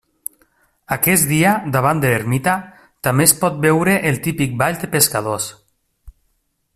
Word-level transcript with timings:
Aquest 0.95 1.27
dia, 1.31 1.51
davant 1.75 2.01
de 2.05 2.09
l'ermita, 2.13 2.55
també 3.09 3.29
es 3.29 3.35
pot 3.43 3.61
veure 3.69 3.95
el 4.13 4.19
típic 4.29 4.59
ball 4.63 4.83
de 4.85 4.93
pescadors. 4.97 5.49